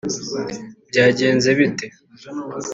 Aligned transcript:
byagenze 0.89 1.49
bite 1.59 1.85